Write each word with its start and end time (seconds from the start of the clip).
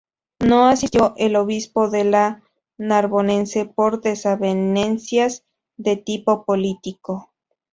No 0.39 0.65
asistió 0.65 1.13
el 1.17 1.35
obispo 1.35 1.87
de 1.87 2.05
la 2.05 2.41
Narbonense 2.79 3.65
por 3.67 4.01
desavenencias 4.01 5.45
de 5.77 5.95
tipo 5.95 6.43
político. 6.43 7.29